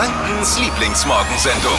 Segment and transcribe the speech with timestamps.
[0.00, 1.78] Frankens Lieblingsmorgensendung.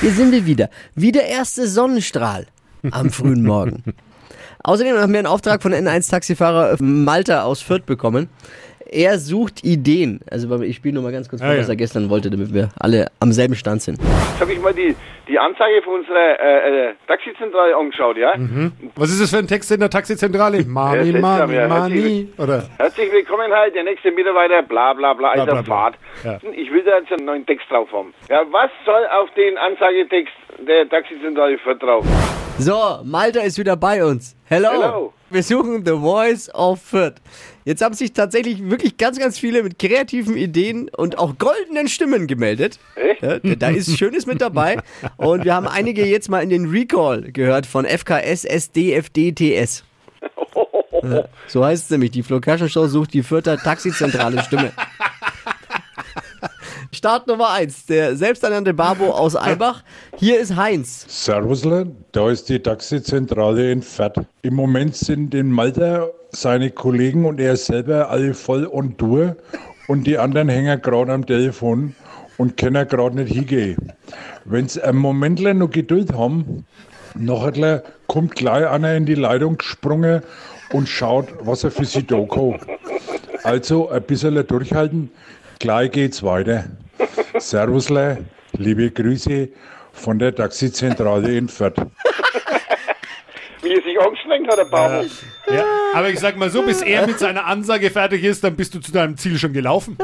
[0.00, 0.70] Hier sind wir wieder.
[0.94, 2.46] Wie der erste Sonnenstrahl
[2.92, 3.82] am frühen Morgen.
[4.62, 8.28] Außerdem haben wir einen Auftrag von N1-Taxifahrer Malta aus Fürth bekommen.
[8.92, 10.18] Er sucht Ideen.
[10.28, 11.60] Also ich spiele nur mal ganz kurz vor, Ja, ja.
[11.60, 13.98] was er gestern wollte, damit wir alle am selben Stand sind.
[14.00, 14.96] Jetzt habe ich mal die,
[15.28, 18.34] die Anzeige von unserer äh, äh, Taxizentrale angeschaut, ja?
[18.96, 20.64] Was ist das für ein Text in der Taxizentrale?
[20.64, 21.68] Mami, Mami.
[21.68, 22.28] Mami.
[22.36, 22.64] Oder?
[22.78, 25.74] Herzlich willkommen halt, der nächste Mitarbeiter, bla bla bla, ist bla, auf bla.
[25.76, 25.94] Fahrt.
[26.24, 26.38] Ja.
[26.52, 28.12] Ich will da jetzt einen neuen Text drauf haben.
[28.28, 30.34] Ja, was soll auf den Anzeigetext
[30.66, 32.04] der Taxizentrale drauf?
[32.58, 34.34] So, Malta ist wieder bei uns.
[34.46, 34.68] Hello.
[34.72, 35.12] Hello.
[35.30, 37.14] Wir suchen The Voice of Fürth.
[37.64, 42.26] Jetzt haben sich tatsächlich wirklich ganz, ganz viele mit kreativen Ideen und auch goldenen Stimmen
[42.26, 42.80] gemeldet.
[43.20, 44.78] Ja, da ist Schönes mit dabei.
[45.16, 49.84] Und wir haben einige jetzt mal in den Recall gehört von FKS, SD, FDTS.
[51.02, 52.10] Ja, so heißt es nämlich.
[52.10, 54.70] Die Flo Show sucht die Fürther Taxizentrale Stimme.
[56.92, 59.84] Start Nummer 1, der selbsternannte Babo aus Eibach.
[60.16, 61.06] Hier ist Heinz.
[61.06, 64.26] Servusle, da ist die Taxizentrale in Fürth.
[64.42, 69.36] Im Moment sind in Malta seine Kollegen und er selber alle voll on Tour
[69.86, 71.94] und die anderen hängen gerade am Telefon
[72.38, 73.92] und können gerade nicht hingehen.
[74.44, 76.66] Wenn sie einen Moment noch Geduld haben,
[77.14, 80.22] nachher kommt gleich einer in die Leitung gesprungen
[80.72, 82.58] und schaut, was er für sie da kann.
[83.44, 85.10] Also ein bisschen durchhalten,
[85.60, 86.64] gleich geht's weiter.
[87.38, 89.48] Servusle, liebe Grüße
[89.92, 91.76] von der Taxizentrale in Fürth.
[93.62, 95.06] Wie er sich angestrengt hat, der Babo.
[95.52, 95.64] Ja.
[95.94, 98.80] Aber ich sag mal so, bis er mit seiner Ansage fertig ist, dann bist du
[98.80, 99.98] zu deinem Ziel schon gelaufen.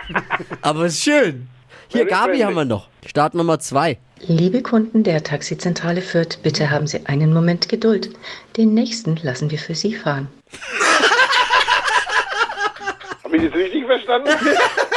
[0.62, 1.48] Aber ist schön.
[1.88, 2.88] Hier, Gabi haben wir noch.
[3.04, 3.98] Start Nummer 2.
[4.20, 8.10] Liebe Kunden der Taxizentrale Fürth, bitte haben Sie einen Moment Geduld.
[8.56, 10.28] Den nächsten lassen wir für Sie fahren.
[13.24, 14.30] Habe ich das richtig verstanden?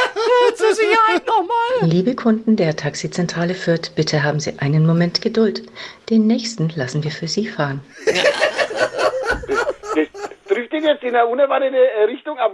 [0.54, 1.90] Zur Sicherheit nochmal.
[1.90, 5.62] Liebe Kunden der Taxizentrale Fürth, bitte haben Sie einen Moment Geduld.
[6.10, 7.80] Den nächsten lassen wir für Sie fahren.
[9.96, 10.08] Das
[10.48, 12.52] trifft ihn jetzt in eine unerwartete äh, Richtung ab.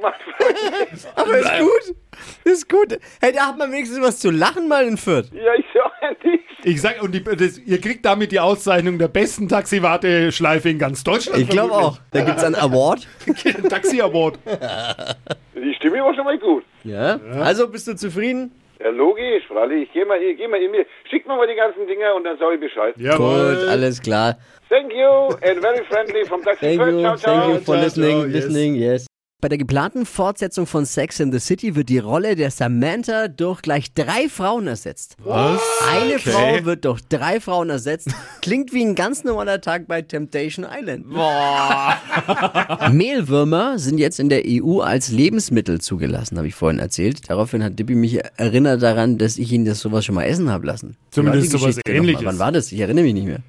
[1.14, 1.96] Aber ist gut.
[2.44, 2.98] Ist gut.
[3.20, 5.30] Hey, da hat man wenigstens was zu lachen mal in Fürth.
[5.32, 6.52] Ja, ich sag ja nichts.
[6.64, 11.02] Ich sag, und die, das, ihr kriegt damit die Auszeichnung der besten Taxiwarteschleife in ganz
[11.04, 11.40] Deutschland.
[11.42, 11.98] Ich glaube auch.
[12.12, 13.06] Da gibt's einen Award.
[13.68, 14.38] Taxi Award.
[15.82, 16.62] Stimme war schon mal gut.
[16.84, 17.18] Ja.
[17.40, 18.52] Also bist du zufrieden?
[18.80, 19.88] Ja, logisch, freilich.
[19.88, 20.86] Ich geh mal, ich geh mal in mir.
[21.10, 22.94] Schick mir mal die ganzen Dinger und dann sag ich Bescheid.
[22.96, 23.56] Jawohl.
[23.56, 24.36] Gut, alles klar.
[24.68, 27.40] Thank you and very friendly vom Taxi Thank you, Ciao, ciao.
[27.40, 28.34] thank you for Ciao, listening, ciao, yes.
[28.34, 29.11] listening, yes.
[29.42, 33.60] Bei der geplanten Fortsetzung von Sex in the City wird die Rolle der Samantha durch
[33.60, 35.16] gleich drei Frauen ersetzt.
[35.18, 35.60] Was?
[35.90, 36.30] Eine Okay.
[36.30, 38.10] Frau wird durch drei Frauen ersetzt.
[38.40, 41.06] Klingt wie ein ganz normaler Tag bei Temptation Island.
[42.92, 47.28] Mehlwürmer sind jetzt in der EU als Lebensmittel zugelassen, habe ich vorhin erzählt.
[47.28, 50.68] Daraufhin hat Dippi mich erinnert daran, dass ich ihn das sowas schon mal essen habe
[50.68, 50.96] lassen.
[51.10, 51.80] Zumindest sowas?
[51.88, 52.24] Ähnliches.
[52.24, 52.70] Wann war das?
[52.70, 53.40] Ich erinnere mich nicht mehr.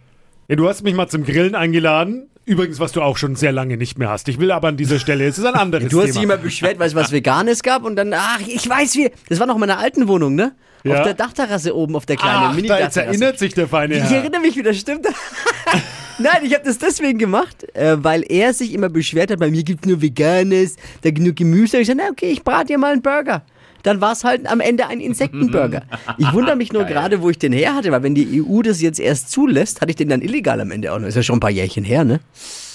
[0.47, 2.29] Ja, du hast mich mal zum Grillen eingeladen.
[2.45, 4.27] Übrigens, was du auch schon sehr lange nicht mehr hast.
[4.27, 6.13] Ich will aber an dieser Stelle, es ist ein anderes Du hast Thema.
[6.13, 9.39] dich immer beschwert, weil es was Veganes gab und dann, ach, ich weiß wie, das
[9.39, 10.53] war noch in meiner alten Wohnung, ne?
[10.83, 10.97] Ja.
[10.97, 14.03] Auf der Dachterrasse oben, auf der kleinen Ach, da jetzt erinnert sich der feine Ich
[14.03, 14.17] Herr.
[14.17, 15.07] erinnere mich wieder, stimmt.
[16.19, 19.63] Nein, ich habe das deswegen gemacht, äh, weil er sich immer beschwert hat, bei mir
[19.63, 21.79] gibt's nur Veganes, da genug Gemüse.
[21.79, 23.43] Ich sagte, na okay, ich brate dir mal einen Burger.
[23.83, 25.83] Dann war es halt am Ende ein Insektenburger.
[26.17, 28.81] Ich wundere mich nur gerade, wo ich den her hatte, weil wenn die EU das
[28.81, 31.07] jetzt erst zulässt, hatte ich den dann illegal am Ende auch noch.
[31.07, 32.19] Ist ja schon ein paar Jährchen her, ne?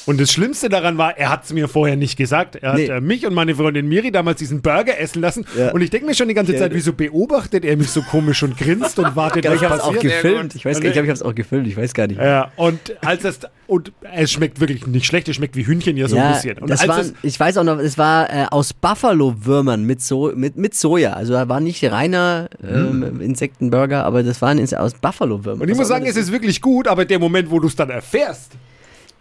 [0.09, 2.57] Und das Schlimmste daran war, er hat es mir vorher nicht gesagt.
[2.57, 2.87] Er hat Nee.
[2.87, 5.45] äh, mich und meine Freundin Miri damals diesen Burger essen lassen.
[5.57, 5.71] Ja.
[5.73, 6.61] Und ich denke mir schon die ganze Ja.
[6.61, 9.81] Zeit, wieso beobachtet er mich so komisch und grinst und wartet, was ich habe es
[9.81, 10.15] auch passiert.
[10.23, 10.55] gefilmt.
[10.55, 11.67] Ich weiß gar nicht, ich glaube, ich habe es auch gefilmt.
[11.69, 12.19] Ich weiß gar nicht.
[12.21, 16.09] Ja, und als es und es schmeckt wirklich nicht schlecht, es schmeckt wie Hühnchen ja
[16.09, 16.57] so ein bisschen.
[16.57, 20.01] Und das als war, es, ich weiß auch noch, es war äh, aus Buffalo-Würmern mit,
[20.01, 21.13] so, mit, mit Soja.
[21.13, 25.57] Also da war nicht reiner ähm, Insektenburger, aber das waren aus Buffalo-Würmern.
[25.57, 25.61] Hm.
[25.63, 27.67] und ich Was muss sagen, es das ist wirklich gut, aber der Moment, wo du
[27.69, 28.53] es dann erfährst,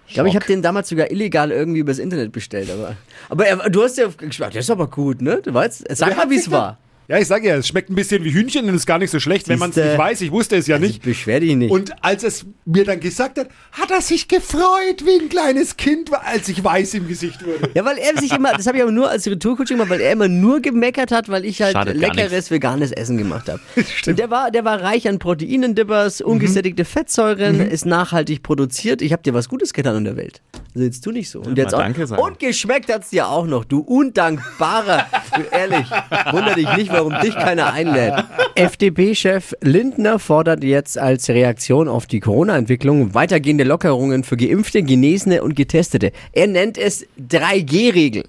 [0.07, 2.69] Ich glaube, ich habe den damals sogar illegal irgendwie übers Internet bestellt.
[2.71, 2.95] Aber,
[3.29, 5.41] aber er, du hast ja gesagt, das ist aber gut, ne?
[5.43, 6.77] Du weißt, sag mal, wie es war.
[7.09, 9.19] Ja, ich sage ja, es schmeckt ein bisschen wie Hühnchen und ist gar nicht so
[9.21, 9.91] schlecht, wenn man es Siehste.
[9.91, 10.19] nicht weiß.
[10.21, 11.01] Ich wusste es ja Ich nicht.
[11.03, 11.71] beschwer dich nicht.
[11.71, 16.09] Und als es mir dann gesagt hat, hat er sich gefreut wie ein kleines Kind,
[16.13, 17.69] als ich weiß im Gesicht wurde.
[17.73, 20.11] ja, weil er sich immer, das habe ich aber nur als Retourcoaching gemacht, weil er
[20.11, 23.61] immer nur gemeckert hat, weil ich halt Schadet leckeres veganes Essen gemacht habe.
[24.07, 29.01] Und der war, der war reich an Proteinen, Dippers, ungesättigte Fettsäuren, ist nachhaltig produziert.
[29.01, 30.41] Ich habe dir was Gutes getan in der Welt.
[30.75, 31.39] Also jetzt tu nicht so.
[31.39, 32.21] Und, Ja, jetzt auch, Danke sagen.
[32.21, 35.05] und geschmeckt hat's dir auch noch, du undankbarer.
[35.35, 35.85] du ehrlich,
[36.31, 38.13] wunder dich nicht, warum dich keiner einlädt.
[38.55, 45.55] FDP-Chef Lindner fordert jetzt als Reaktion auf die Corona-Entwicklung weitergehende Lockerungen für Geimpfte, Genesene und
[45.55, 46.11] Getestete.
[46.31, 48.23] Er nennt es 3G-Regel.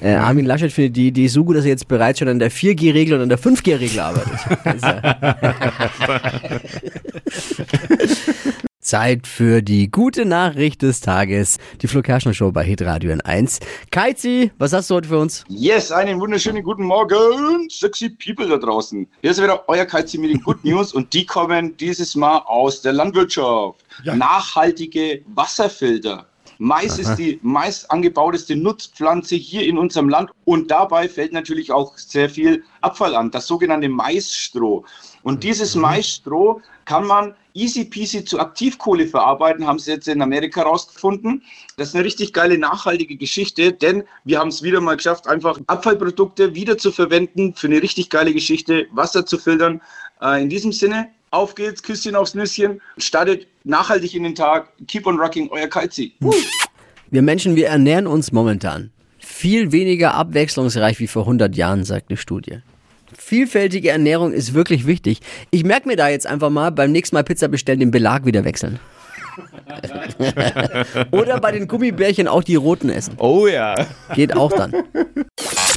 [0.00, 2.50] Äh, Armin Laschet findet die Idee so gut, dass er jetzt bereits schon an der
[2.50, 4.38] 4G-Regel und an der 5G-Regel arbeitet.
[8.88, 11.58] Zeit für die gute Nachricht des Tages.
[11.82, 13.60] Die Flo Kerschner Show bei Hitradio N1.
[13.90, 15.44] Kaizi, was hast du heute für uns?
[15.48, 19.06] Yes, einen wunderschönen guten Morgen, sexy people da draußen.
[19.20, 22.80] Hier ist wieder euer Kalzi mit den Good News und die kommen dieses Mal aus
[22.80, 23.84] der Landwirtschaft.
[24.04, 26.26] Nachhaltige Wasserfilter.
[26.58, 31.96] Mais ist die meist angebauteste Nutzpflanze hier in unserem Land und dabei fällt natürlich auch
[31.96, 34.84] sehr viel Abfall an, das sogenannte Maisstroh.
[35.22, 40.62] Und dieses Maisstroh kann man easy peasy zu Aktivkohle verarbeiten, haben sie jetzt in Amerika
[40.62, 41.42] rausgefunden.
[41.76, 45.60] Das ist eine richtig geile, nachhaltige Geschichte, denn wir haben es wieder mal geschafft, einfach
[45.66, 49.80] Abfallprodukte wieder zu verwenden für eine richtig geile Geschichte, Wasser zu filtern.
[50.20, 55.06] Äh, in diesem Sinne, auf geht's, Küsschen aufs Nüsschen, startet nachhaltig in den Tag, keep
[55.06, 56.12] on rocking, euer Kalzi.
[57.10, 58.90] Wir Menschen, wir ernähren uns momentan
[59.28, 62.58] viel weniger abwechslungsreich wie vor 100 Jahren, sagt eine Studie.
[63.16, 65.20] Vielfältige Ernährung ist wirklich wichtig.
[65.50, 68.44] Ich merke mir da jetzt einfach mal, beim nächsten Mal Pizza bestellen, den Belag wieder
[68.44, 68.80] wechseln.
[71.12, 73.14] Oder bei den Gummibärchen auch die roten essen.
[73.18, 73.74] Oh ja.
[74.14, 74.72] Geht auch dann.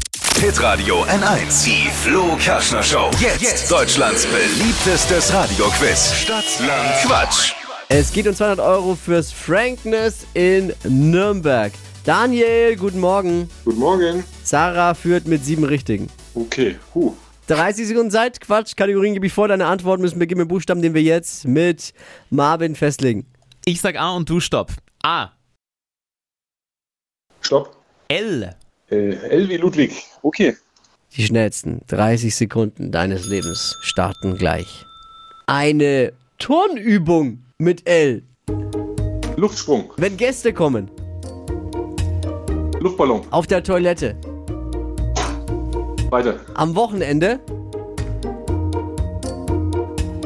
[0.41, 1.65] Hitradio N1.
[1.65, 3.11] Die Flo Kerschner Show.
[3.19, 6.15] Jetzt, Deutschlands beliebtestes Radioquiz.
[6.15, 7.53] Stadt, Land, Quatsch.
[7.89, 11.71] Es geht um 200 Euro fürs Frankness in Nürnberg.
[12.05, 13.51] Daniel, guten Morgen.
[13.63, 14.23] Guten Morgen.
[14.43, 16.09] Sarah führt mit sieben Richtigen.
[16.33, 17.13] Okay, huh.
[17.45, 20.95] 30 Sekunden Zeit, Quatsch, Kategorien gebe ich vor, deine Antworten müssen beginnen mit Buchstaben, den
[20.95, 21.93] wir jetzt mit
[22.31, 23.27] Marvin festlegen.
[23.63, 24.71] Ich sag A und du stopp.
[25.03, 25.29] A.
[27.41, 27.77] Stopp.
[28.07, 28.55] L.
[28.91, 30.03] Äh, wie Ludwig.
[30.21, 30.55] Okay.
[31.15, 34.85] Die schnellsten 30 Sekunden deines Lebens starten gleich.
[35.47, 38.23] Eine Turnübung mit L.
[39.37, 39.91] Luftsprung.
[39.97, 40.89] Wenn Gäste kommen,
[42.79, 43.21] Luftballon.
[43.31, 44.15] auf der Toilette,
[46.09, 46.39] Weiter.
[46.55, 47.39] am Wochenende,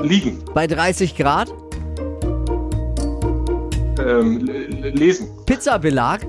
[0.04, 0.44] Liegen.
[0.54, 1.54] bei 30 Grad,
[3.98, 4.40] Ähm,
[4.94, 5.30] lesen.
[5.46, 6.20] Pizzabelag,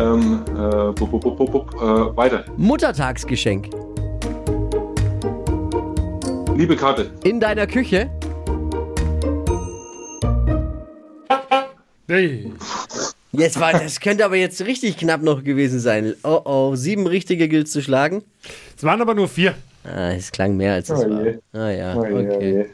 [0.00, 2.44] Ähm, äh, bup, bup, bup, bup, bup, äh, weiter.
[2.56, 3.68] Muttertagsgeschenk,
[6.56, 7.10] Liebe Karte.
[7.24, 8.08] in deiner Küche,
[12.08, 12.50] Hey.
[13.32, 16.14] Jetzt war, das könnte aber jetzt richtig knapp noch gewesen sein.
[16.24, 18.24] Oh oh, sieben richtige gilt zu schlagen.
[18.76, 19.54] Es waren aber nur vier.
[19.84, 21.24] Ah, es klang mehr als es Oh war.
[21.24, 21.38] je.
[21.52, 22.52] Ah ja, Oh je, oh okay.
[22.52, 22.66] je.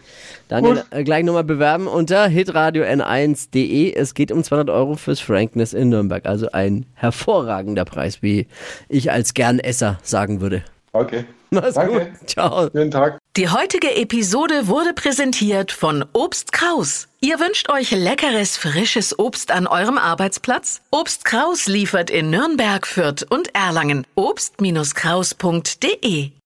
[0.48, 3.94] Daniel, äh, gleich nochmal bewerben unter hitradio n1.de.
[3.94, 6.24] Es geht um 200 Euro fürs Frankness in Nürnberg.
[6.26, 8.46] Also ein hervorragender Preis, wie
[8.88, 10.62] ich als Gernesser sagen würde.
[10.92, 11.24] Okay.
[11.50, 11.92] Mach's Danke.
[11.92, 12.28] gut.
[12.28, 12.70] Ciao.
[12.70, 13.18] Schönen Tag.
[13.36, 17.08] Die heutige Episode wurde präsentiert von Obst Kraus.
[17.20, 20.80] Ihr wünscht euch leckeres, frisches Obst an eurem Arbeitsplatz?
[20.90, 24.06] Obst Kraus liefert in Nürnberg, Fürth und Erlangen.
[24.14, 26.30] Obst-Kraus.de